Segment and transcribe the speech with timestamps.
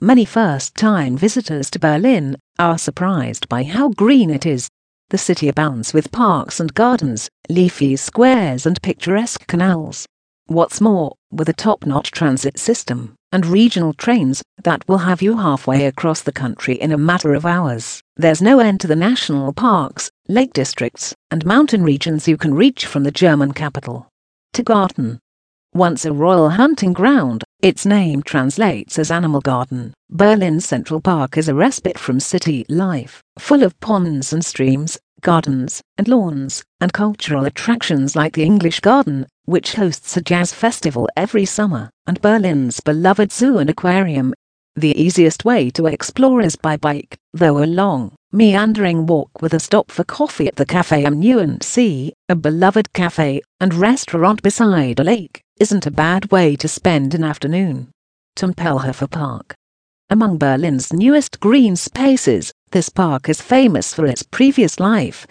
[0.00, 4.68] Many first-time visitors to Berlin are surprised by how green it is.
[5.08, 10.04] The city abounds with parks and gardens, leafy squares and picturesque canals.
[10.48, 15.86] What's more, with a top-notch transit system and regional trains that will have you halfway
[15.86, 20.10] across the country in a matter of hours, there's no end to the national parks,
[20.28, 24.08] lake districts, and mountain regions you can reach from the German capital.
[24.52, 25.20] Tiergarten.
[25.72, 29.92] Once a royal hunting ground, its name translates as Animal Garden.
[30.08, 35.82] Berlin's Central Park is a respite from city life, full of ponds and streams, gardens
[35.98, 41.44] and lawns, and cultural attractions like the English Garden, which hosts a jazz festival every
[41.44, 44.32] summer, and Berlin's beloved zoo and aquarium.
[44.76, 49.60] The easiest way to explore is by bike, though a long, meandering walk with a
[49.60, 55.00] stop for coffee at the Café am Neuen See, a beloved cafe and restaurant beside
[55.00, 57.88] a lake, isn't a bad way to spend an afternoon.
[58.36, 59.54] Tempelhofer Park.
[60.10, 65.26] Among Berlin's newest green spaces, this park is famous for its previous life.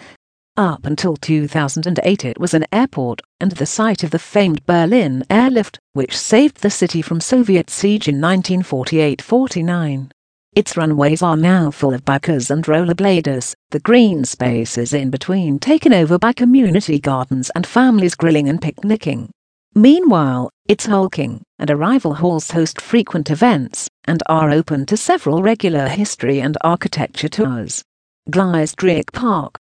[0.58, 5.78] Up until 2008 it was an airport and the site of the famed Berlin airlift,
[5.94, 10.10] which saved the city from Soviet siege in 1948-49.
[10.56, 15.94] Its runways are now full of bikers and rollerbladers, the green spaces in between taken
[15.94, 19.30] over by community gardens and families grilling and picnicking.
[19.78, 25.90] Meanwhile, its hulking and arrival halls host frequent events and are open to several regular
[25.90, 27.84] history and architecture tours.
[28.32, 29.58] Gleisdreieck Park.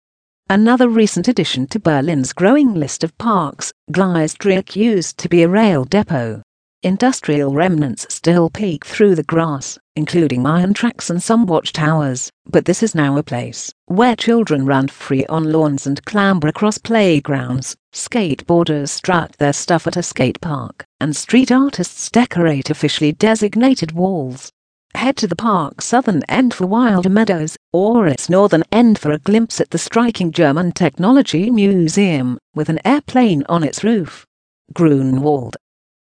[0.48, 5.84] Another recent addition to Berlin's growing list of parks, Gleisdreieck used to be a rail
[5.84, 6.42] depot.
[6.82, 12.82] Industrial remnants still peek through the grass, including iron tracks and some watchtowers, but this
[12.82, 18.88] is now a place where children run free on lawns and clamber across playgrounds, skateboarders
[18.88, 24.50] strut their stuff at a skate park, and street artists decorate officially designated walls.
[24.94, 29.18] Head to the park's southern end for wild meadows, or its northern end for a
[29.18, 34.24] glimpse at the striking German Technology Museum, with an airplane on its roof.
[34.72, 35.58] Grunewald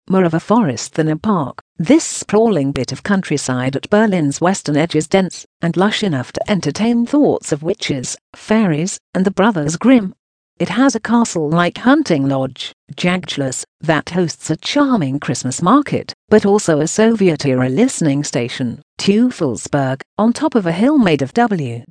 [0.08, 1.60] more of a forest than a park.
[1.76, 6.50] This sprawling bit of countryside at Berlin's western edge is dense and lush enough to
[6.50, 10.14] entertain thoughts of witches, fairies, and the Brothers Grimm.
[10.56, 16.78] It has a castle-like hunting lodge, Jagdschloss, that hosts a charming Christmas market, but also
[16.78, 21.88] a Soviet-era listening station, Teufelsberg, on top of a hill made of WWII-era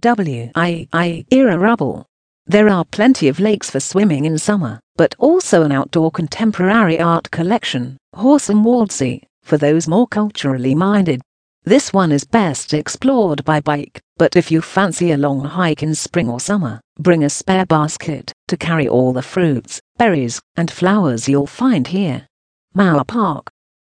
[1.57, 2.05] rubble.
[2.45, 7.31] There are plenty of lakes for swimming in summer, but also an outdoor contemporary art
[7.31, 11.21] collection, Haus am Waldsee, for those more culturally minded.
[11.63, 15.95] This one is best explored by bike, but if you fancy a long hike in
[15.95, 21.29] spring or summer, bring a spare basket to carry all the fruits, berries, and flowers
[21.29, 22.27] you'll find here.
[22.75, 23.49] Mauer Park.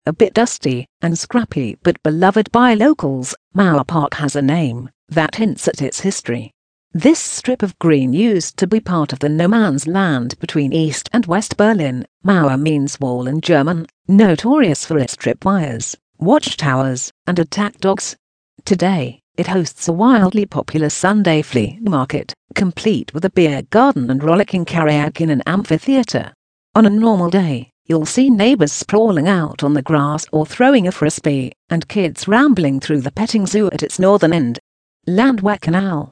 [0.06, 5.34] A bit dusty and scrappy but beloved by locals, Mauer Park has a name that
[5.34, 6.52] hints at its history.
[6.96, 11.10] This strip of green used to be part of the no man's land between East
[11.12, 12.06] and West Berlin.
[12.24, 18.16] Mauer means wall in German, notorious for its tripwires, watchtowers, and attack dogs.
[18.64, 24.24] Today, it hosts a wildly popular Sunday flea market, complete with a beer garden and
[24.24, 26.32] rollicking karaoke in an amphitheatre.
[26.74, 30.92] On a normal day, you'll see neighbours sprawling out on the grass or throwing a
[30.92, 34.58] frisbee, and kids rambling through the petting zoo at its northern end.
[35.06, 36.10] Landwehr Canal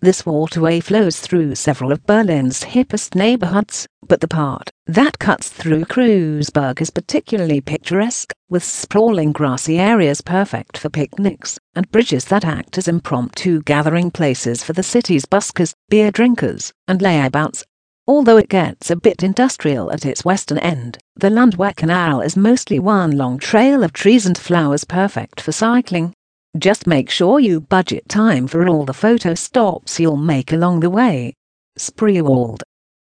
[0.00, 5.84] this waterway flows through several of Berlin's hippest neighborhoods, but the part that cuts through
[5.84, 12.78] Kreuzberg is particularly picturesque, with sprawling grassy areas perfect for picnics, and bridges that act
[12.78, 17.64] as impromptu gathering places for the city's buskers, beer drinkers, and layabouts.
[18.06, 22.78] Although it gets a bit industrial at its western end, the Landwehr Canal is mostly
[22.78, 26.14] one long trail of trees and flowers perfect for cycling.
[26.58, 30.90] Just make sure you budget time for all the photo stops you'll make along the
[30.90, 31.34] way.
[31.78, 32.62] Spreewald.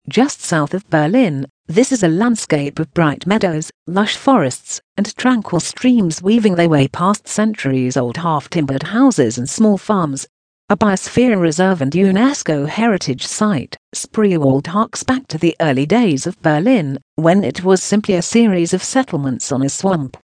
[0.09, 5.61] Just south of Berlin, this is a landscape of bright meadows, lush forests, and tranquil
[5.61, 10.27] streams weaving their way past centuries-old half-timbered houses and small farms.
[10.69, 16.43] A biosphere reserve and UNESCO heritage site, Spreewald harks back to the early days of
[16.43, 20.17] Berlin, when it was simply a series of settlements on a swamp.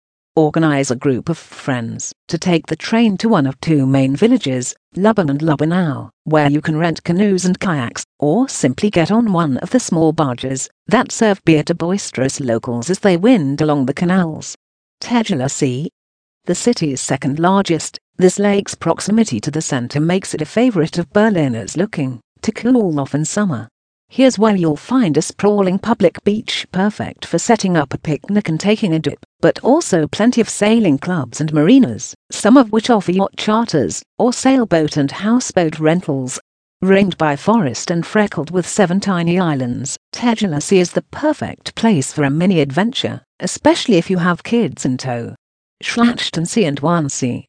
[0.41, 4.75] Organize a group of friends to take the train to one of two main villages,
[4.97, 9.59] Lubben and Lubbenau, where you can rent canoes and kayaks, or simply get on one
[9.59, 13.93] of the small barges that serve beer to boisterous locals as they wind along the
[13.93, 14.57] canals.
[15.03, 15.91] Tegeler See.
[16.47, 21.13] The city's second largest, this lake's proximity to the center makes it a favorite of
[21.13, 23.69] Berliners looking to cool off in summer.
[24.09, 28.59] Here's where you'll find a sprawling public beach perfect for setting up a picnic and
[28.59, 29.27] taking a dip.
[29.41, 34.33] But also plenty of sailing clubs and marinas, some of which offer yacht charters or
[34.33, 36.39] sailboat and houseboat rentals.
[36.83, 42.13] Ringed by forest and freckled with seven tiny islands, Tegeler See is the perfect place
[42.13, 45.35] for a mini adventure, especially if you have kids in tow.
[45.83, 47.47] Schlachtensee and Wannsee.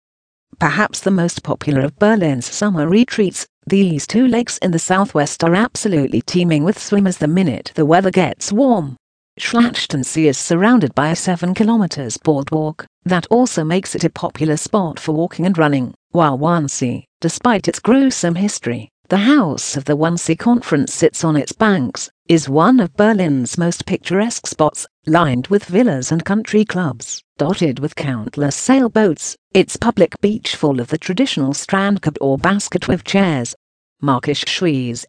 [0.59, 5.55] Perhaps the most popular of Berlin's summer retreats, these two lakes in the southwest are
[5.55, 8.97] absolutely teeming with swimmers the minute the weather gets warm.
[9.39, 14.99] Schlachtensee is surrounded by a 7 kilometers boardwalk that also makes it a popular spot
[14.99, 20.37] for walking and running, while Wannsee, despite its gruesome history, the house of the Wannsee
[20.37, 26.11] Conference sits on its banks, is one of Berlin's most picturesque spots, lined with villas
[26.11, 32.17] and country clubs, dotted with countless sailboats, its public beach full of the traditional strandkorb
[32.21, 33.55] or basket with chairs.
[34.03, 35.05] Märkische Schweiz.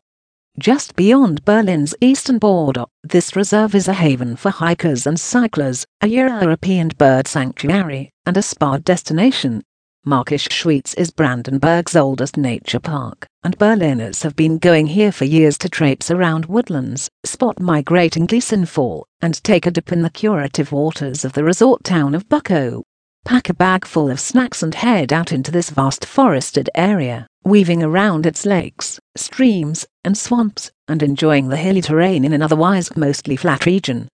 [0.59, 6.07] Just beyond Berlin's eastern border, this reserve is a haven for hikers and cyclers, a
[6.07, 9.63] European bird sanctuary, and a spa destination.
[10.07, 15.57] Markisch Schweiz is Brandenburg's oldest nature park, and Berliners have been going here for years
[15.57, 20.11] to traipse around woodlands, spot migrating geese in fall, and take a dip in the
[20.11, 22.83] curative waters of the resort town of Buckow.
[23.25, 27.83] Pack a bag full of snacks and head out into this vast forested area, weaving
[27.83, 33.37] around its lakes, streams, and swamps, and enjoying the hilly terrain in an otherwise mostly
[33.37, 34.09] flat region.